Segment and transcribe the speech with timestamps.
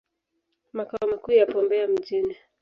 [0.73, 2.35] Makao makuu yapo Mbeya mjini.